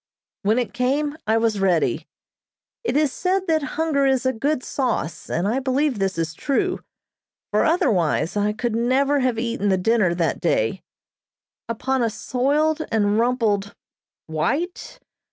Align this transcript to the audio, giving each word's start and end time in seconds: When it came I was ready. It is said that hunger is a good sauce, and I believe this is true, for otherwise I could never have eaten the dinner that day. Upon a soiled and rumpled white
When 0.41 0.57
it 0.57 0.73
came 0.73 1.15
I 1.27 1.37
was 1.37 1.59
ready. 1.59 2.07
It 2.83 2.97
is 2.97 3.11
said 3.13 3.45
that 3.45 3.61
hunger 3.77 4.07
is 4.07 4.25
a 4.25 4.33
good 4.33 4.63
sauce, 4.63 5.29
and 5.29 5.47
I 5.47 5.59
believe 5.59 5.99
this 5.99 6.17
is 6.17 6.33
true, 6.33 6.79
for 7.51 7.63
otherwise 7.63 8.35
I 8.35 8.51
could 8.51 8.75
never 8.75 9.19
have 9.19 9.37
eaten 9.37 9.69
the 9.69 9.77
dinner 9.77 10.15
that 10.15 10.41
day. 10.41 10.81
Upon 11.69 12.01
a 12.01 12.09
soiled 12.09 12.81
and 12.91 13.19
rumpled 13.19 13.75
white 14.25 14.99